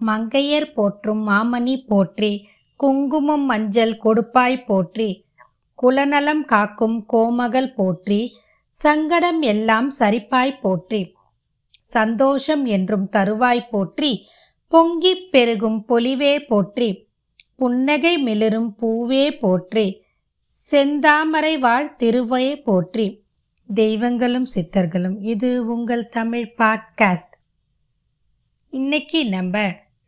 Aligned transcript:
மங்கையர் 0.00 0.68
போற்றும் 0.72 1.22
மாமணி 1.28 1.76
போற்றி 1.86 2.32
குங்குமம் 2.80 3.44
மஞ்சள் 3.44 3.94
கொடுப்பாய் 3.96 4.64
போற்றி 4.64 5.08
குலநலம் 5.74 6.44
காக்கும் 6.44 6.98
கோமகள் 7.12 7.74
போற்றி 7.74 8.20
சங்கடம் 8.74 9.40
எல்லாம் 9.42 9.88
சரிப்பாய் 9.98 10.60
போற்றி 10.60 11.02
சந்தோஷம் 11.90 12.64
என்றும் 12.64 13.06
தருவாய் 13.08 13.68
போற்றி 13.70 14.12
பொங்கிப் 14.72 15.26
பெருகும் 15.30 15.80
பொலிவே 15.88 16.34
போற்றி 16.46 16.90
புன்னகை 17.56 18.14
மிளிரும் 18.18 18.70
பூவே 18.80 19.24
போற்றி 19.40 19.86
செந்தாமரை 20.52 21.52
வாழ் 21.58 21.88
திருவே 21.98 22.46
போற்றி. 22.62 23.06
தெய்வங்களும் 23.68 24.46
சித்தர்களும் 24.54 25.16
இது 25.24 25.50
உங்கள் 25.66 26.08
தமிழ் 26.08 26.48
பாட்காஸ்ட். 26.58 27.34
இன்னைக்கு 28.72 29.20
நம்ம 29.26 29.54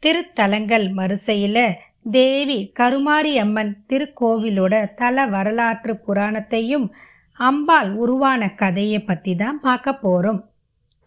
திருத்தலங்கள் 0.07 0.95
வரிசையில் 0.95 1.77
தேவி 2.11 2.73
கருமாரி 2.81 3.33
அம்மன் 3.37 3.77
திருக்கோவிலோட 3.89 4.95
தல 4.95 5.27
வரலாற்று 5.27 6.01
புராணத்தையும் 6.07 6.87
அம்பாள் 7.33 7.93
உருவான 7.93 8.49
கதையை 8.49 9.01
பற்றி 9.01 9.37
தான் 9.37 9.61
பார்க்க 9.61 9.95
போகிறோம் 9.95 10.41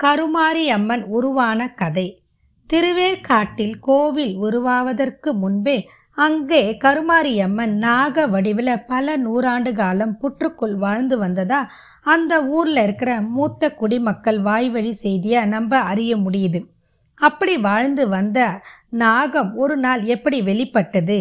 கருமாரி 0.04 0.70
அம்மன் 0.70 1.04
உருவான 1.04 1.74
கதை. 1.74 2.24
திருவேற்காட்டில் 2.70 3.76
கோவில் 3.80 4.36
உருவாவதற்கு 4.36 5.34
முன்பே 5.34 5.88
அங்கே 6.18 6.78
கருமாரியம்மன் 6.84 7.74
நாக 7.78 8.28
வடிவில் 8.28 8.86
பல 8.88 9.18
நூறாண்டு 9.18 9.72
காலம் 9.72 10.18
புற்றுக்குள் 10.22 10.76
வாழ்ந்து 10.76 11.18
வந்ததா 11.18 11.68
அந்த 12.04 12.46
ஊரில் 12.46 12.82
இருக்கிற 12.84 13.22
மூத்த 13.22 13.70
குடிமக்கள் 13.70 14.42
வாய்வழி 14.42 14.94
செய்தியை 14.94 15.46
நம்ம 15.46 15.80
அறிய 15.80 16.16
முடியுது. 16.18 16.74
அப்படி 17.16 17.58
வாழ்ந்து 17.58 18.08
வந்த 18.08 18.60
நாகம் 19.02 19.52
ஒரு 19.56 19.76
நாள் 19.78 20.02
எப்படி 20.06 20.38
வெளிப்பட்டது? 20.42 21.18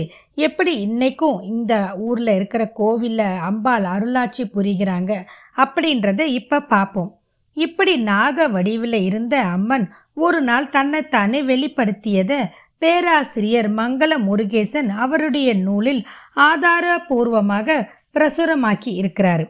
எப்படி 0.47 0.73
இன்னைக்கும் 0.87 1.39
இந்த 1.43 1.75
ஊரில் 1.99 2.33
இருக்கிற 2.35 2.63
கோவிலில் 2.73 3.41
அம்பாள் 3.49 3.87
அருளாட்சி 3.95 4.45
புரிகிறாங்க? 4.57 5.13
அப்படின்றத 5.57 6.21
இப்போ 6.39 6.59
பார்ப்போம் 6.73 7.11
இப்படி 7.57 7.95
நாக 8.11 8.47
வடிவில் 8.49 8.99
இருந்த 9.01 9.35
அம்மன் 9.55 9.87
ஒரு 10.17 10.41
நாள் 10.41 10.69
தன்னைத்தானே 10.69 11.41
வெளிப்படுத்தியதை 11.43 12.41
பேராசிரியர் 12.79 13.71
மங்கள 13.75 14.13
முருகேசன் 14.29 14.89
அவருடைய 15.05 15.51
நூலில் 15.67 16.03
ஆதாரபூர்வமாக 16.49 17.79
பிரசுரமாக்கி 18.15 18.91
இருக்கிறார். 19.01 19.45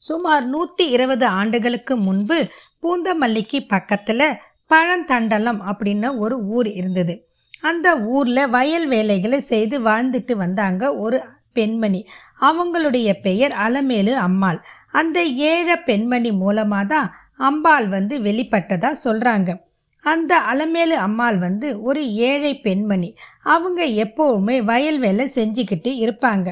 சுமார் 0.00 0.44
நூற்றி 0.44 0.84
இருபது 0.88 1.26
ஆண்டுகளுக்கு 1.40 1.94
முன்பு 1.96 2.38
பூந்தமல்லிக்கு 2.82 3.58
பக்கத்தில் 3.68 4.26
பழந்தண்டலம் 4.70 5.60
அப்படின்னு 5.70 6.08
ஒரு 6.24 6.36
ஊர் 6.56 6.68
இருந்தது. 6.72 7.14
அந்த 7.60 7.88
ஊரில் 8.14 8.42
வயல் 8.48 8.86
வேலைகளை 8.86 9.38
செய்து 9.52 9.76
வாழ்ந்துட்டு 9.80 10.34
வந்தாங்க 10.42 10.82
ஒரு 10.96 11.18
பெண்மணி. 11.52 12.00
அவங்களுடைய 12.48 13.08
பெயர் 13.26 13.54
அலமேலு 13.66 14.12
அம்மாள். 14.26 14.60
அந்த 15.00 15.18
ஏழை 15.50 15.76
பெண்மணி 15.88 16.30
மூலமாக 16.42 16.86
தான் 16.94 17.08
அம்பாள் 17.48 17.86
வந்து 17.88 18.14
வெளிப்பட்டதா 18.20 18.90
சொல்கிறாங்க 19.04 19.50
அந்த 20.04 20.32
அலமேலு 20.52 20.96
அம்மாள் 21.06 21.38
வந்து 21.38 21.68
ஒரு 21.82 22.02
ஏழை 22.28 22.52
பெண்மணி. 22.66 23.10
அவங்க 23.54 23.80
எப்போவுமே 24.04 24.56
வயல் 24.70 24.98
வேலை 24.98 25.24
செஞ்சுக்கிட்டு 25.34 25.90
இருப்பாங்க. 26.04 26.48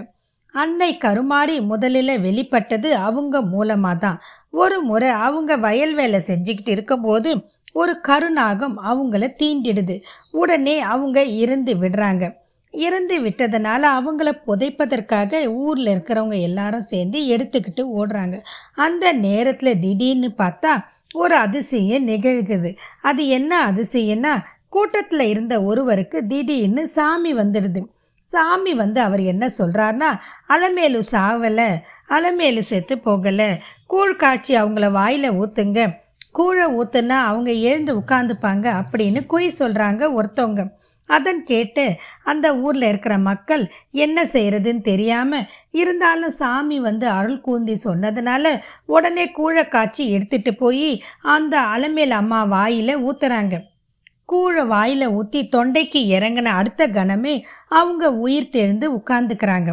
அன்னை 0.54 0.90
கருமாறி 1.04 1.56
முதலில் 1.70 2.14
வெளிப்பட்டது 2.20 2.88
அவங்க 3.06 3.36
மூலமாக 3.52 3.96
தான் 3.96 4.18
ஒரு 4.50 4.82
முறை 4.82 5.08
அவங்க 5.08 5.56
வயல் 5.56 5.94
வேலை 5.94 6.22
செஞ்சுக்கிட்டு 6.26 6.68
இருக்கும்போது 6.68 7.40
ஒரு 7.72 8.00
கருநாகம் 8.00 8.76
அவங்கள 8.82 9.34
தீண்டிடுது. 9.38 10.02
உடனே 10.30 10.80
அவங்க 10.80 11.24
இருந்து 11.24 11.74
விடுறாங்க. 11.74 12.34
இறந்து 12.70 13.20
விட்டதுனால 13.20 13.82
அவங்கள 13.98 14.30
புதைப்பதற்காக 14.46 15.46
ஊரில் 15.46 15.86
இருக்கிறவங்க 15.86 16.40
எல்லாரும் 16.40 16.80
சேர்ந்து 16.80 17.18
எடுத்துக்கிட்டு 17.18 17.86
ஓடுறாங்க. 17.96 18.42
அந்த 18.74 19.12
நேரத்தில் 19.12 19.80
திடீர்னு 19.80 20.30
பார்த்தா 20.38 20.84
ஒரு 21.14 21.34
அதிசயம் 21.34 22.06
நிகழ்குது. 22.06 22.76
அது 23.02 23.28
என்ன 23.28 23.72
அதிசயம்னா 23.72 24.34
கூட்டத்தில் 24.68 25.20
இருந்த 25.20 25.62
ஒருவருக்கு 25.62 26.26
திடீர்னு 26.26 26.88
சாமி 26.88 27.34
வந்துடுது. 27.34 27.80
சாமி 28.28 28.72
வந்து 28.74 29.00
அவர் 29.00 29.22
என்ன 29.32 29.44
சொல்கிறாருன்னா 29.58 30.10
அலமேலு 30.48 31.00
சாவலை 31.12 31.70
அலமேலு 32.08 32.62
செத்து 32.62 32.94
போகலை. 33.06 33.50
கூழ் 33.86 34.14
காய்ச்சி 34.16 34.52
அவங்கள 34.56 34.86
வாயில் 34.90 35.36
ஊற்றுங்க 35.40 35.80
கூழை 36.34 36.64
ஊற்றுனா 36.78 37.16
அவங்க 37.28 37.50
எழுந்து 37.68 37.92
உட்காந்துப்பாங்க 38.00 38.66
அப்படின்னு 38.80 39.20
குறி 39.26 39.48
சொல்கிறாங்க 39.58 40.02
ஒருத்தவங்க. 40.16 40.62
அதன் 41.08 41.40
கேட்டு 41.44 41.84
அந்த 42.22 42.46
ஊரில் 42.56 42.86
இருக்கிற 42.88 43.14
மக்கள் 43.18 43.64
என்ன 44.04 44.24
செய்கிறதுன்னு 44.24 44.80
தெரியாமல் 44.80 45.48
இருந்தாலும் 45.70 46.36
சாமி 46.40 46.78
வந்து 46.80 47.06
அருள் 47.08 47.40
கூந்தி 47.40 47.76
சொன்னதுனால 47.84 48.52
உடனே 48.86 49.24
கூழை 49.38 49.64
காய்ச்சி 49.68 50.04
எடுத்துகிட்டு 50.16 50.54
போய் 50.56 50.90
அந்த 51.36 51.56
அலமேல் 51.74 52.14
அம்மா 52.20 52.42
வாயில் 52.54 52.94
ஊற்றுறாங்க 53.08 53.56
கூழை 54.32 54.66
வாயில் 54.66 55.06
ஊற்றி 55.08 55.48
தொண்டைக்கு 55.56 56.00
இறங்கின 56.16 56.44
அடுத்த 56.44 56.88
கணமே 56.88 57.42
அவங்க 57.68 58.12
உயிர் 58.14 58.52
தெழுந்து 58.52 58.86
உட்கார்ந்துக்கிறாங்க. 58.98 59.70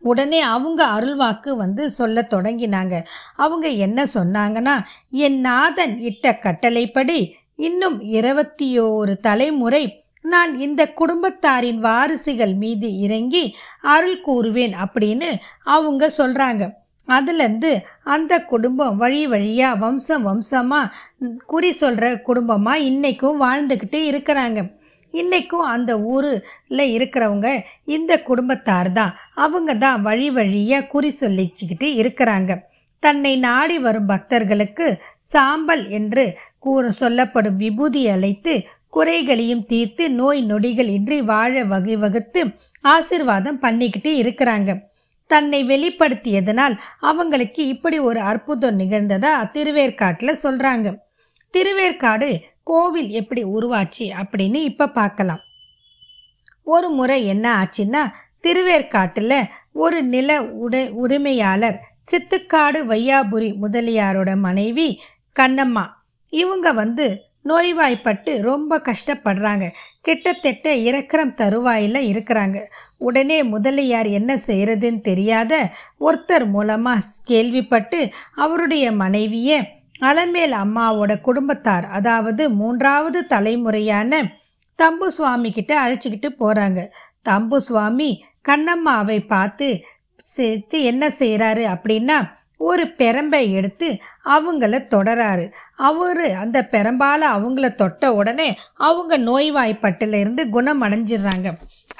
உடனே 0.00 0.40
அவங்க 0.40 0.86
அருள்வாக்கு 0.86 1.56
வந்து 1.56 1.90
சொல்ல 1.90 2.26
தொடங்கினாங்க. 2.34 3.04
அவங்க 3.36 3.68
என்ன 3.68 4.04
சொன்னாங்கன்னா 4.14 4.76
என் 5.10 5.40
நாதன் 5.40 5.98
இட்ட 5.98 6.38
கட்டளைப்படி 6.38 7.36
இன்னும் 7.56 8.00
இருபத்தி 8.00 8.80
ஓரு 8.80 9.16
தலைமுறை 9.16 10.02
நான் 10.22 10.58
இந்த 10.58 10.92
குடும்பத்தாரின் 10.96 11.78
வாரிசுகள் 11.78 12.54
மீது 12.54 12.98
இறங்கி 12.98 13.56
அருள் 13.80 14.20
கூறுவேன் 14.20 14.74
அப்படின்னு 14.84 15.28
அவங்க 15.64 16.10
சொல்கிறாங்க 16.18 16.82
அதுலேருந்து 17.08 17.70
அந்த 18.14 18.32
குடும்பம் 18.52 18.96
வழி 18.96 19.22
வழியாக 19.26 19.80
வம்சம் 19.82 20.26
வம்சமாக 20.28 20.92
குறி 21.46 21.70
சொல்கிற 21.82 22.06
குடும்பமாக 22.28 22.86
இன்றைக்கும் 22.90 23.42
வாழ்ந்துக்கிட்டு 23.44 23.98
இருக்கிறாங்க. 24.10 24.60
இன்றைக்கும் 25.20 25.66
அந்த 25.74 25.92
ஊரில் 26.12 26.92
இருக்கிறவங்க 26.96 27.48
இந்த 27.96 28.12
குடும்பத்தார் 28.28 28.90
தான். 28.92 29.12
அவங்க 29.44 29.74
தான் 29.84 30.00
வழி 30.02 30.28
வழியாக 30.38 30.88
குறி 30.94 31.10
சொல்லிச்சுக்கிட்டு 31.20 31.88
இருக்கிறாங்க. 32.00 32.52
தன்னை 33.02 33.32
நாடி 33.46 33.76
வரும் 33.78 34.10
பக்தர்களுக்கு 34.12 34.86
சாம்பல் 35.32 35.84
என்று 35.98 36.24
கூற 36.58 36.90
சொல்லப்படும் 37.02 37.60
விபூதி 37.62 38.02
அழைத்து 38.14 38.54
குறைகளையும் 38.96 39.64
தீர்த்து 39.70 40.04
நோய் 40.18 40.40
நொடிகள் 40.50 40.90
இன்றி 40.96 41.18
வாழ 41.30 41.62
வகை 41.72 41.96
வகுத்து 42.04 42.42
ஆசிர்வாதம் 42.94 43.62
பண்ணிக்கிட்டு 43.64 44.10
இருக்கிறாங்க. 44.22 44.70
தன்னை 45.34 45.60
வெளிப்படுத்தியதனால் 45.70 46.74
அவங்களுக்கு 47.10 47.62
இப்படி 47.74 47.98
ஒரு 48.08 48.20
அற்புதம் 48.30 48.78
நிகழ்ந்ததா 48.78 49.32
திருவேற்காட்டில் 49.56 50.42
சொல்கிறாங்க 50.42 50.88
திருவேற்காடு 51.54 52.28
கோவில் 52.70 53.10
எப்படி 53.20 53.42
உருவாச்சு 53.56 54.04
அப்படின்னு 54.20 54.60
இப்போ 54.70 54.86
பார்க்கலாம். 54.98 55.42
ஒரு 56.66 56.88
முறை 56.98 57.18
என்ன 57.32 57.46
ஆச்சுன்னா 57.60 58.02
திருவேற்காட்டில் 58.44 59.38
ஒரு 59.82 59.98
நில 60.14 60.30
உடை 60.64 60.82
உரிமையாளர் 61.02 61.78
சித்துக்காடு 62.10 62.80
வையாபுரி 62.90 63.50
முதலியாரோட 63.62 64.30
மனைவி 64.46 64.88
கண்ணம்மா. 65.36 65.84
இவங்க 66.32 66.68
வந்து 66.72 67.06
நோய்வாய்ப்பட்டு 67.44 68.32
ரொம்ப 68.42 68.80
கஷ்டப்படுறாங்க. 68.86 69.66
கிட்டத்தட்ட 70.00 70.74
இறக்கிறம் 70.88 71.34
தருவாயில் 71.34 72.00
இருக்கிறாங்க. 72.10 72.58
உடனே 72.98 73.38
முதலியார் 73.44 74.08
என்ன 74.10 74.32
செய்கிறதுன்னு 74.46 75.00
தெரியாத 75.00 75.52
ஒருத்தர் 76.00 76.46
மூலமாக 76.46 77.10
கேள்விப்பட்டு 77.24 78.00
அவருடைய 78.34 78.84
மனைவியை 78.92 79.58
அலமேல் 80.00 80.54
அம்மாவோட 80.54 81.12
குடும்பத்தார் 81.20 81.86
அதாவது 81.88 82.44
மூன்றாவது 82.50 83.18
தலைமுறையான 83.26 84.22
தம்பு 84.78 85.08
சுவாமி 85.10 85.50
கிட்ட 85.50 85.72
அழைச்சிக்கிட்டு 85.82 86.30
போகிறாங்க 86.38 86.80
தம்பு 87.22 87.58
சுவாமி 87.60 88.08
கண்ணம்மாவை 88.48 89.18
பார்த்து 89.26 89.68
சேர்த்து 90.26 90.76
என்ன 90.82 91.04
செய்கிறாரு 91.18 91.64
அப்படின்னா 91.68 92.16
ஒரு 92.66 92.84
பெரம்பை 93.00 93.42
எடுத்து 93.58 93.88
அவங்கள 94.36 94.74
தொடராரு. 94.94 95.46
அவர் 95.88 96.24
அந்த 96.42 96.58
பெரம்பால் 96.74 97.24
அவங்கள 97.36 97.68
தொட்ட 97.74 98.12
உடனே 98.20 98.48
அவங்க 98.88 99.18
நோய்வாய்ப்பட்டிலிருந்து 99.28 100.44
குணம் 100.56 100.84
அடைஞ்சிடுறாங்க 100.86 101.50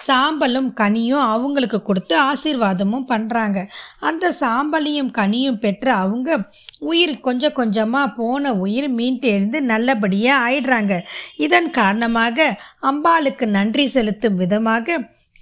சாம்பலும் 0.06 0.68
கனியும் 0.80 1.26
அவங்களுக்கு 1.34 1.78
கொடுத்து 1.82 2.14
ஆசீர்வாதமும் 2.30 3.06
பண்ணுறாங்க 3.12 3.58
அந்த 4.08 4.24
சாம்பலையும் 4.40 5.10
கனியும் 5.18 5.60
பெற்ற 5.62 5.86
அவங்க 6.02 6.28
உயிர் 6.90 7.14
கொஞ்சம் 7.26 7.56
கொஞ்சமாக 7.60 8.14
போன 8.18 8.52
உயிர் 8.64 8.88
மீண்டு 8.98 9.28
எழுந்து 9.34 9.58
நல்லபடியாக 9.72 10.44
ஆயிடுறாங்க. 10.46 10.94
இதன் 11.46 11.70
காரணமாக 11.80 12.48
அம்பாளுக்கு 12.90 13.46
நன்றி 13.58 13.86
செலுத்தும் 13.94 14.40
விதமாக 14.42 14.98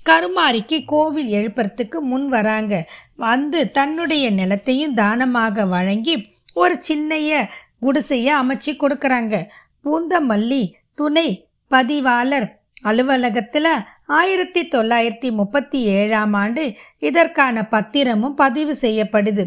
கருமாரிக்கு 0.09 0.79
கோவில் 0.85 1.31
எழுப்புறதுக்கு 1.39 1.99
முன் 2.11 2.29
வராங்க. 2.29 2.75
வந்து 3.17 3.71
தன்னுடைய 3.71 4.25
நிலத்தையும் 4.31 4.95
தானமாக 4.95 5.67
வழங்கி 5.67 6.15
ஒரு 6.55 6.75
சின்னைய 6.89 7.47
குடிசையை 7.81 8.33
அமைச்சு 8.41 8.73
கொடுக்குறாங்க. 8.73 9.37
பூந்தமல்லி 9.85 10.63
துணை 10.95 11.29
பதிவாளர் 11.71 12.49
அலுவலகத்தில் 12.83 13.73
ஆயிரத்தி 14.19 14.63
தொள்ளாயிரத்தி 14.75 15.29
முப்பத்தி 15.31 15.79
ஏழாம் 15.99 16.33
ஆண்டு 16.33 16.63
இதற்கான 16.99 17.65
பத்திரமும் 17.69 18.35
பதிவு 18.35 18.75
செய்யப்படுது. 18.81 19.45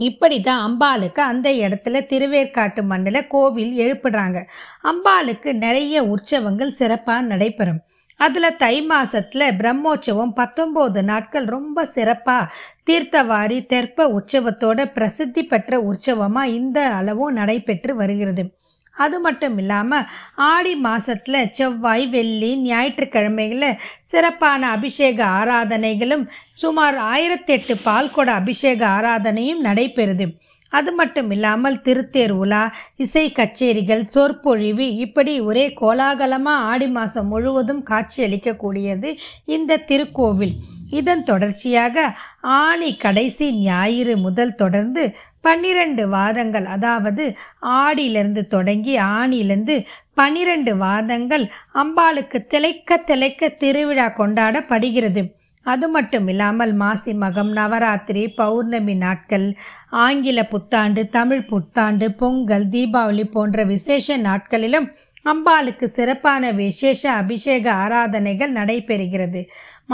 இப்படி 0.00 0.36
தான் 0.40 0.62
அம்பாளுக்கு 0.66 1.20
அந்த 1.30 1.48
இடத்துல 1.50 2.00
திருவேற்காட்டு 2.10 2.82
மண்ணில் 2.82 3.26
கோவில் 3.26 3.72
எழுப்புடுறாங்க 3.76 4.38
அம்பாளுக்கு 4.90 5.50
நிறைய 5.64 6.04
உற்சவங்கள் 6.04 6.78
சிறப்பாக 6.78 7.22
நடைபெறும். 7.22 7.80
அதில் 8.24 8.56
தை 8.62 8.74
மாதத்தில் 8.90 9.46
பிரம்மோற்சவம் 9.60 10.34
பத்தொம்போது 10.40 11.00
நாட்கள் 11.10 11.46
ரொம்ப 11.54 11.84
சிறப்பாக 11.94 12.50
தீர்த்தவாரி 12.88 13.58
தெற்ப 13.72 14.06
உற்சவத்தோட 14.18 14.84
பிரசித்தி 14.96 15.42
பெற்ற 15.44 15.80
உற்சவமாக 15.90 16.54
இந்த 16.58 16.78
அளவும் 16.98 17.36
நடைபெற்று 17.40 17.94
வருகிறது. 18.02 18.44
அது 18.96 19.16
மட்டும் 19.20 19.54
இல்லாமல் 19.60 20.08
ஆடி 20.52 20.72
மாதத்தில் 20.86 21.50
செவ்வாய் 21.58 22.06
வெள்ளி 22.14 22.50
ஞாயிற்றுக்கிழமைகளில் 22.64 23.78
சிறப்பான 24.10 24.62
அபிஷேக 24.76 25.18
ஆராதனைகளும் 25.38 26.24
சுமார் 26.62 26.98
ஆயிரத்தெட்டு 27.12 27.76
பால்கொட 27.86 28.30
அபிஷேக 28.40 28.80
ஆராதனையும் 28.96 29.64
நடைபெறுது. 29.68 30.26
அது 30.78 30.90
மட்டும் 30.92 31.30
இல்லாமல் 31.36 31.80
திருத்தேர் 31.86 32.34
உலா 32.42 32.62
இசை 33.04 33.24
கச்சேரிகள் 33.38 34.04
சொற்பொழிவு 34.14 34.86
இப்படி 35.04 35.34
ஒரே 35.48 35.64
கோலாகலமாக 35.80 36.66
ஆடி 36.70 36.88
மாதம் 36.96 37.30
முழுவதும் 37.32 37.82
காட்சியளிக்கக்கூடியது 37.90 39.10
இந்த 39.56 39.82
திருக்கோவில். 39.90 40.54
இதன் 41.00 41.22
தொடர்ச்சியாக 41.22 41.96
ஆணி 42.62 42.90
கடைசி 42.96 43.46
ஞாயிறு 43.60 44.14
முதல் 44.16 44.54
தொடர்ந்து 44.54 45.02
பன்னிரண்டு 45.40 46.04
வாதங்கள் 46.08 46.66
அதாவது 46.74 47.24
ஆடியிலிருந்து 47.78 48.42
தொடங்கி 48.46 48.94
ஆணியிலிருந்து 49.14 49.76
பன்னிரண்டு 50.14 50.72
வாதங்கள் 50.76 51.44
அம்பாளுக்கு 51.82 52.38
திளைக்க 52.46 52.98
திளைக்க 53.10 53.48
திருவிழா 53.62 54.08
கொண்டாடப்படுகிறது. 54.20 55.22
அது 55.66 55.86
மட்டும் 55.88 56.26
இல்லாமல் 56.28 56.72
மாசி 56.72 57.12
மகம் 57.14 57.50
நவராத்திரி 57.52 58.22
பௌர்ணமி 58.34 58.94
நாட்கள் 58.94 59.46
ஆங்கில 60.02 60.42
புத்தாண்டு 60.44 61.02
தமிழ் 61.08 61.44
புத்தாண்டு 61.44 62.06
பொங்கல் 62.12 62.66
தீபாவளி 62.68 63.24
போன்ற 63.24 63.64
விசேஷ 63.64 64.16
நாட்களிலும் 64.16 64.88
அம்பாளுக்கு 65.24 65.86
சிறப்பான 65.88 66.52
விசேஷ 66.52 67.02
அபிஷேக 67.12 67.66
ஆராதனைகள் 67.72 68.52
நடைபெறுகிறது. 68.52 69.42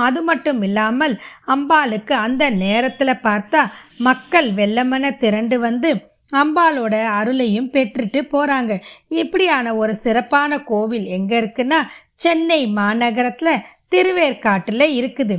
அது 0.01 0.21
மட்டும் 0.23 0.63
இல்லாமல் 0.63 1.15
அம்பாளுக்கு 1.47 2.15
அந்த 2.19 2.45
நேரத்தில் 2.51 3.23
பார்த்தா 3.23 3.63
மக்கள் 3.99 4.49
வெள்ளமென 4.53 5.17
திரண்டு 5.17 5.59
வந்து 5.59 5.91
அம்பாலோட 6.33 6.95
அருளையும் 7.19 7.73
பெற்றுட்டு 7.73 8.21
போகிறாங்க 8.33 8.73
இப்படியான 9.09 9.75
ஒரு 9.77 9.95
சிறப்பான 9.97 10.61
கோவில் 10.63 11.07
எங்கே 11.09 11.37
இருக்குன்னா 11.41 11.81
சென்னை 12.17 12.61
மாநகரத்தில் 12.77 13.65
திருவேற்காட்டில் 13.93 14.87
இருக்குது. 14.99 15.37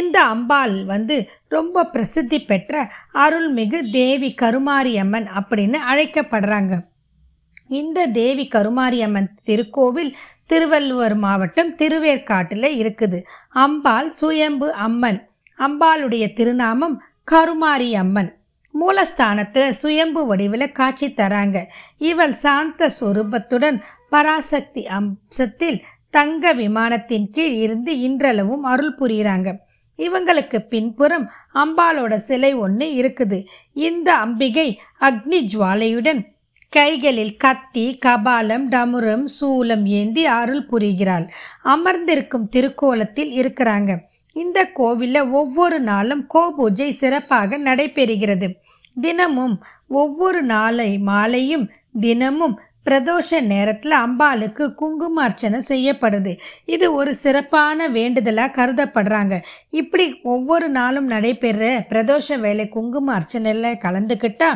இந்த 0.00 0.16
அம்பாள் 0.24 0.76
வந்து 0.84 1.16
ரொம்ப 1.48 1.84
பிரசித்தி 1.84 2.38
பெற்ற 2.44 2.82
அருள்மிகு 3.24 3.80
தேவி 3.90 4.30
கருமாரியம்மன் 4.42 5.28
அப்படின்னு 5.40 5.80
அழைக்கப்படுறாங்க. 5.92 6.72
இந்த 7.80 8.06
தேவி 8.06 8.44
கருமாரியம்மன் 8.48 9.28
திருக்கோவில் 9.44 10.12
திருவள்ளுவர் 10.46 11.14
மாவட்டம் 11.14 11.74
திருவேற்காட்டில் 11.74 12.70
இருக்குது. 12.80 13.18
அம்பாள் 13.64 14.10
சுயம்பு 14.20 14.68
அம்மன். 14.86 15.20
அம்பாளுடைய 15.66 16.26
திருநாமம் 16.32 16.96
கருமாரி 17.24 17.90
அம்மன் 17.94 18.30
மூலஸ்தானத்தில் 18.74 19.70
சுயம்பு 19.70 20.20
வடிவில் 20.26 20.72
காட்சி 20.72 21.08
தராங்க. 21.20 21.58
இவள் 22.10 22.34
சாந்த 22.42 22.90
சொரூபத்துடன் 23.00 23.78
பராசக்தி 24.08 24.82
அம்சத்தில் 24.98 25.78
தங்க 26.10 26.52
விமானத்தின் 26.54 27.30
கீழ் 27.30 27.52
இருந்து 27.52 28.00
இன்றளவும் 28.00 28.62
அருள் 28.62 28.94
புரிகிறாங்க 29.00 29.56
இவங்களுக்கு 29.98 30.58
பின்புறம் 30.68 31.30
அம்பாலோட 31.54 32.16
சிலை 32.16 32.54
ஒன்று 32.54 32.86
இருக்குது. 32.92 33.46
இந்த 33.72 34.14
அம்பிகை 34.14 34.80
அக்னி 35.00 35.40
ஜுவாலையுடன் 35.52 36.20
கைகளில் 36.68 37.36
கத்தி 37.36 37.98
கபாலம் 38.06 38.70
டமுரம் 38.70 39.24
சூலம் 39.40 39.84
ஏந்தி 39.84 40.26
அருள் 40.26 40.66
புரிகிறாள். 40.66 41.28
அமர்ந்திருக்கும் 41.62 42.48
திருக்கோலத்தில் 42.48 43.32
இருக்கிறாங்க. 43.42 43.98
இந்த 44.32 44.64
கோவிலில் 44.64 45.28
ஒவ்வொரு 45.30 45.80
நாளும் 45.80 46.26
கோபூஜை 46.34 46.90
சிறப்பாக 46.90 47.58
நடைபெறுகிறது. 47.58 48.54
தினமும் 49.00 49.62
ஒவ்வொரு 49.88 50.42
நாளை 50.42 50.98
மாலையும் 50.98 51.70
தினமும் 52.00 52.60
பிரதோஷ 52.86 53.40
நேரத்தில் 53.52 53.94
அம்பாளுக்கு 54.04 54.64
குங்கும 54.74 55.22
அர்ச்சனை 55.22 55.58
செய்யப்படுது. 55.68 56.32
இது 56.64 56.86
ஒரு 56.92 57.12
சிறப்பான 57.14 57.88
வேண்டுதலாக 57.88 58.54
கருதப்படுறாங்க. 58.58 59.34
இப்படி 59.80 60.06
ஒவ்வொரு 60.34 60.68
நாளும் 60.68 61.06
நடைபெற 61.06 61.72
பிரதோஷ 61.92 62.38
வேலை 62.40 62.66
குங்கும 62.68 63.12
அர்ச்சனையில் 63.18 63.82
கலந்துக்கிட்டா 63.84 64.50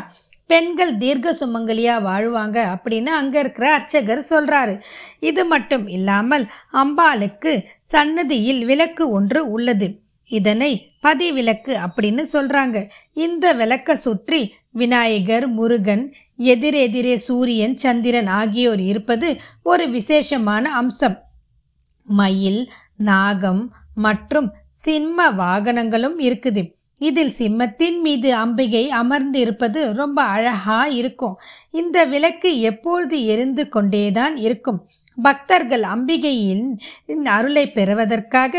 பெண்கள் 0.46 0.92
தீர்க்க 0.96 1.28
சுமங்கலியாக 1.40 2.04
வாழ்வாங்க 2.08 2.58
அப்படின்னு 2.74 3.10
அங்கே 3.18 3.38
இருக்கிற 3.38 3.66
அர்ச்சகர் 3.72 4.22
சொல்கிறாரு 4.30 4.74
இது 5.20 5.42
மட்டும் 5.44 5.84
இல்லாமல் 5.88 6.44
அம்பாளுக்கு 6.82 7.52
சன்னதியில் 7.92 8.62
விளக்கு 8.64 9.04
ஒன்று 9.10 9.40
உள்ளது. 9.50 9.88
இதனை 10.30 10.72
பதிவிளக்கு 11.02 11.72
அப்படின்னு 11.86 12.22
சொல்கிறாங்க 12.32 12.76
இந்த 13.24 13.46
விளக்கை 13.52 13.94
சுற்றி 13.96 14.40
விநாயகர் 14.74 15.46
முருகன் 15.48 16.04
எதிரெதிரே 16.38 17.14
சூரியன் 17.16 17.76
சந்திரன் 17.76 18.30
ஆகியோர் 18.38 18.80
இருப்பது 18.80 19.28
ஒரு 19.62 19.84
விசேஷமான 19.88 20.72
அம்சம். 20.72 21.16
மயில் 22.06 22.62
நாகம் 23.10 23.62
மற்றும் 23.94 24.48
சிம்ம 24.84 25.28
வாகனங்களும் 25.42 26.16
இருக்குது. 26.28 26.62
இதில் 27.00 27.32
சிம்மத்தின் 27.38 27.96
மீது 28.00 28.28
அம்பிகை 28.34 28.82
அமர்ந்து 28.90 29.38
இருப்பது 29.40 29.80
ரொம்ப 29.92 30.18
அழகா 30.34 30.80
இருக்கும். 31.00 31.34
இந்த 31.70 32.04
விளக்கு 32.04 32.50
எப்பொழுது 32.60 33.16
எரிந்து 33.24 33.64
கொண்டேதான் 33.68 34.36
இருக்கும். 34.46 34.78
பக்தர்கள் 35.22 35.84
அம்பிகையின் 35.94 36.66
அருளை 37.36 37.64
பெறுவதற்காக 37.70 38.54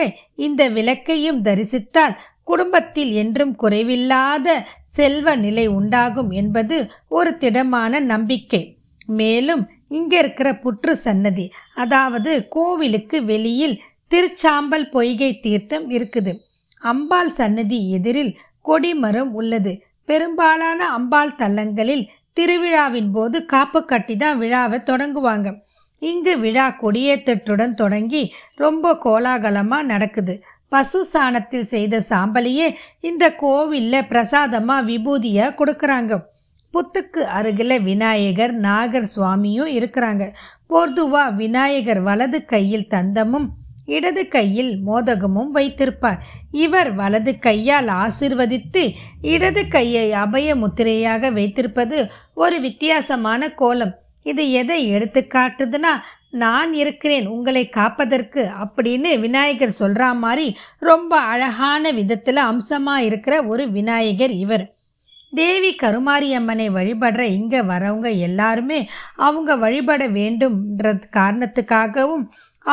இந்த 0.47 0.69
விளக்கையும் 0.69 1.41
தரிசித்தால் 1.41 2.17
குடும்பத்தில் 2.47 3.11
என்றும் 3.21 3.53
குறைவில்லாத 3.61 4.47
செல்வ 4.97 5.35
நிலை 5.45 5.65
உண்டாகும் 5.77 6.31
என்பது 6.41 6.77
ஒரு 7.17 7.31
திடமான 7.43 7.99
நம்பிக்கை. 8.11 8.61
மேலும் 9.19 9.63
இங்கே 9.97 10.17
இருக்கிற 10.23 10.49
புற்று 10.63 10.93
சன்னதி 11.05 11.45
அதாவது 11.83 12.31
கோவிலுக்கு 12.55 13.17
வெளியில் 13.31 13.75
திருச்சாம்பல் 14.11 14.85
பொய்கை 14.95 15.31
தீர்த்தம் 15.45 15.87
இருக்குது. 15.97 16.31
அம்பாள் 16.81 17.31
சன்னதி 17.39 17.79
எதிரில் 17.97 18.33
கொடிமரம் 18.67 19.31
உள்ளது. 19.39 19.73
பெரும்பாலான 20.09 20.79
அம்பாள் 20.97 21.37
தலங்களில் 21.41 22.05
திருவிழாவின் 22.37 23.11
போது 23.15 23.37
காப்பு 23.53 23.79
கட்டி 23.85 24.15
தான் 24.23 24.39
விழாவை 24.41 24.79
தொடங்குவாங்க. 24.89 25.47
இங்கு 26.01 26.33
விழா 26.43 26.65
கொடியேற்றத்துடன் 26.81 27.75
தொடங்கி 27.81 28.21
ரொம்ப 28.63 28.91
கோலாகலமாக 29.05 29.89
நடக்குது. 29.91 30.33
பசு 30.75 31.01
சாணத்தில் 31.13 31.69
செய்த 31.73 32.03
சாம்பலையே 32.09 32.67
இந்த 33.09 33.25
கோவிலில் 33.43 34.07
பிரசாதமாக 34.11 34.87
விபூதியாக 34.91 35.57
கொடுக்குறாங்க. 35.59 36.13
புத்துக்கு 36.73 37.21
அருகில் 37.37 37.75
விநாயகர் 37.89 38.53
நாகர் 38.65 39.11
சுவாமியும் 39.13 39.69
இருக்கிறாங்க. 39.77 40.23
போர்துவா 40.69 41.21
விநாயகர் 41.41 42.01
வலது 42.07 42.39
கையில் 42.53 42.89
தந்தமும் 42.93 43.47
இடது 43.95 44.23
கையில் 44.35 44.71
மோதகமும் 44.87 45.51
வைத்திருப்பார். 45.57 46.19
இவர் 46.63 46.91
வலது 46.99 47.33
கையால் 47.45 47.89
ஆசிர்வதித்து 48.03 48.83
இடது 49.33 49.63
கையை 49.75 50.07
அபய 50.23 50.55
முத்திரையாக 50.63 51.31
வைத்திருப்பது 51.37 51.99
ஒரு 52.43 52.57
வித்தியாசமான 52.65 53.49
கோலம். 53.61 53.93
இது 54.25 54.43
எதை 54.61 54.77
எடுத்து 54.89 55.21
காட்டுதுன்னா 55.35 55.93
நான் 56.43 56.71
இருக்கிறேன் 56.73 57.27
உங்களை 57.27 57.63
காப்பதற்கு 57.69 58.41
அப்படின்னு 58.63 59.11
விநாயகர் 59.19 59.79
சொல்கிற 59.81 60.07
மாதிரி 60.23 60.47
ரொம்ப 60.89 61.19
அழகான 61.33 61.91
விதத்தில் 61.91 62.41
அம்சமாக 62.51 63.05
இருக்கிற 63.09 63.35
ஒரு 63.45 63.63
விநாயகர் 63.71 64.33
இவர். 64.45 64.65
தேவி 65.33 65.71
கருமாரியம்மனை 65.83 66.65
வழிபடுற 66.75 67.21
இங்கே 67.37 67.61
வரவங்க 67.71 68.09
எல்லாருமே 68.27 68.79
அவங்க 69.27 69.55
வழிபட 69.63 70.03
வேண்டும்ன்றது 70.17 71.07
காரணத்துக்காகவும் 71.17 72.25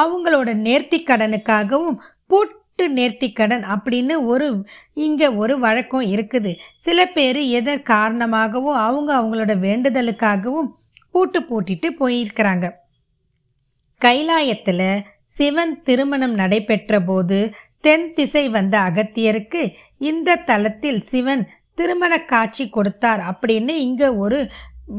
அவங்களோட 0.03 0.51
நேர்த்தி 0.67 0.99
கடனுக்காகவும் 1.11 1.99
பூட்டு 2.27 2.85
நேர்த்தி 2.99 3.29
கடன் 3.33 3.65
அப்படின்னு 3.75 4.15
ஒரு 4.25 4.47
இங்கே 5.07 5.29
ஒரு 5.43 5.55
வழக்கம் 5.59 6.07
இருக்குது. 6.15 6.53
சில 6.77 6.99
பேர் 7.17 7.41
எதர் 7.59 7.83
காரணமாகவும் 7.93 8.79
அவங்க 8.87 9.11
அவங்களோட 9.21 9.55
வேண்டுதலுக்காகவும் 9.67 10.71
பூட்டு 11.15 11.41
பூட்டிட்டு 11.49 11.89
போயிருக்கிறாங்க. 12.01 12.67
கைலாயத்தில் 14.01 14.89
சிவன் 15.37 15.75
திருமணம் 15.83 16.35
நடைபெற்ற 16.35 17.01
போது 17.01 17.39
தென் 17.81 18.07
திசை 18.15 18.45
வந்த 18.49 18.75
அகத்தியருக்கு 18.89 19.63
இந்த 20.11 20.37
தலத்தில் 20.51 21.01
சிவன் 21.11 21.43
திருமண 21.75 22.13
காட்சி 22.33 22.65
கொடுத்தார் 22.69 23.23
அப்படின்னு 23.31 23.75
இங்கே 23.87 24.09
ஒரு 24.25 24.39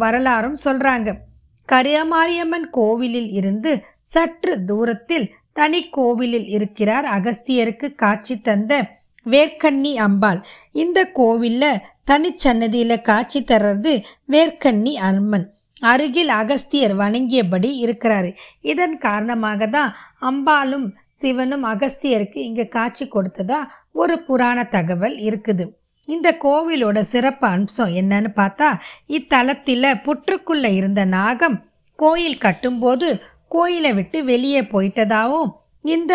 வரலாறும் 0.01 0.57
சொல்கிறாங்க 0.65 1.09
கரியமாரியம்மன் 1.69 2.67
கோவிலில் 2.69 3.31
இருந்து 3.31 3.71
சற்று 4.13 4.53
தூரத்தில் 4.65 5.27
தனி 5.53 5.81
கோவிலில் 5.89 6.47
இருக்கிறார் 6.47 7.05
அகஸ்தியருக்கு 7.17 7.87
காட்சி 7.95 8.35
தந்த 8.41 8.73
வேர்க்கண்ணி 9.25 9.91
அம்பாள். 10.05 10.39
இந்த 10.83 10.99
கோவிலில் 11.19 11.83
தனிச்சன்னதியில் 12.11 12.95
காட்சி 13.01 13.39
தர்றது 13.51 13.93
வேர்க்கண்ணி 14.31 14.93
அம்மன். 15.09 15.45
அருகில் 15.91 16.31
அகஸ்தியர் 16.41 16.95
வணங்கியபடி 16.95 17.69
இருக்கிறாரு. 17.83 18.29
இதன் 18.71 18.97
காரணமாக 18.97 19.67
தான் 19.67 19.91
அம்பாளும் 20.21 20.87
சிவனும் 21.21 21.65
அகஸ்தியருக்கு 21.73 22.39
இங்கே 22.49 22.65
காட்சி 22.67 23.05
கொடுத்ததா 23.07 23.59
ஒரு 23.93 24.15
புராண 24.27 24.59
தகவல் 24.75 25.17
இருக்குது. 25.27 25.65
இந்த 26.07 26.29
கோவிலோட 26.41 26.99
சிறப்பு 27.11 27.45
அம்சம் 27.47 27.91
என்னன்னு 27.93 28.29
பார்த்தா 28.35 28.69
இத்தலத்தில் 29.07 29.99
புற்றுக்குள்ளே 30.05 30.71
இருந்த 30.75 31.01
நாகம் 31.17 31.57
கோயில் 31.99 32.41
கட்டும்போது 32.45 33.09
கோயிலை 33.47 33.91
விட்டு 33.93 34.19
வெளியே 34.23 34.61
போயிட்டதாகவும் 34.73 35.51
இந்த 35.85 36.13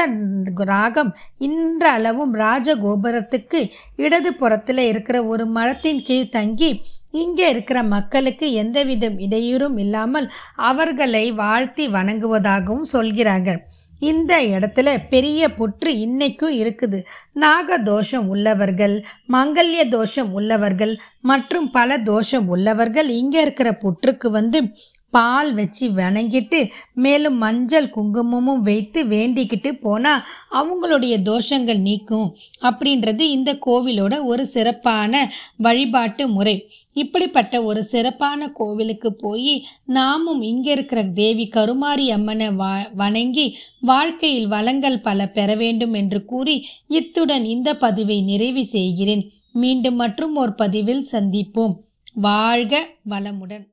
ராகம் 0.64 1.10
இன்றளவும் 1.38 2.32
ராஜகோபுரத்துக்கு 2.34 3.60
இடது 3.96 4.30
புறத்தில் 4.34 4.82
இருக்கிற 4.90 5.16
ஒரு 5.25 5.44
மரத்தின் 5.56 6.00
கீழ் 6.02 6.32
தங்கி 6.32 6.70
இங்கே 7.12 7.48
இருக்கிற 7.48 7.82
மக்களுக்கு 7.82 8.52
எந்தவித 8.52 9.10
இடையூறும் 9.26 9.78
இல்லாமல் 9.78 10.26
அவர்களை 10.54 11.32
வாழ்த்தி 11.32 11.88
வணங்குவதாகவும் 11.88 12.88
சொல்கிறாங்க. 12.92 13.56
இந்த 13.98 14.32
இடத்துல 14.42 14.88
பெரிய 15.10 15.48
புற்று 15.48 15.90
இன்னைக்கும் 16.06 16.54
இருக்குது. 16.62 16.98
நாக 17.32 17.78
தோஷம் 17.78 18.28
உள்ளவர்கள் 18.28 19.04
மங்கல்ய 19.32 19.88
தோஷம் 19.88 20.32
உள்ளவர்கள் 20.32 20.94
மற்றும் 21.20 21.70
பல 21.70 21.98
தோஷம் 21.98 22.48
உள்ளவர்கள் 22.48 23.08
இங்கே 23.08 23.40
இருக்கிற 23.40 23.72
புற்றுக்கு 23.84 24.30
வந்து 24.30 24.60
பால் 25.10 25.50
வச்சு 25.54 25.88
வணங்கிட்டு 25.88 26.58
மேலும் 26.94 27.36
மஞ்சள் 27.36 27.90
குங்குமமும் 27.90 28.60
வைத்து 28.60 29.00
வேண்டிக்கிட்டு 29.04 29.70
போனால் 29.80 30.24
அவங்களுடைய 30.50 31.14
தோஷங்கள் 31.28 31.80
நீக்கும். 31.80 32.36
அப்படின்றது 32.62 33.20
இந்த 33.20 33.52
கோவிலோட 33.66 34.24
ஒரு 34.24 34.46
சிறப்பான 34.46 35.30
வழிபாட்டு 35.56 36.28
முறை. 36.28 36.56
இப்படிப்பட்ட 36.92 37.62
ஒரு 37.62 37.84
சிறப்பான 37.84 38.48
கோவிலுக்கு 38.48 39.12
போய் 39.14 39.54
நாமும் 39.84 40.42
இங்கே 40.42 40.72
இருக்கிற 40.72 41.02
தேவி 41.20 41.48
கருமாரி 41.48 42.06
அம்மனை 42.10 42.50
வா 42.50 42.72
வணங்கி 42.94 43.46
வாழ்க்கையில் 43.80 44.48
வளங்கள் 44.48 45.00
பல 45.00 45.28
பெற 45.28 45.54
வேண்டும் 45.54 45.92
என்று 45.92 46.24
கூறி 46.24 46.56
இத்துடன் 46.86 47.44
இந்த 47.44 47.76
பதிவை 47.76 48.20
நிறைவு 48.22 48.66
செய்கிறேன். 48.66 49.24
மீண்டும் 49.52 49.94
மற்றும் 49.94 50.36
ஒரு 50.36 50.54
பதிவில் 50.54 51.04
சந்திப்போம். 51.12 51.74
வாழ்க 52.14 52.86
வளமுடன். 53.10 53.66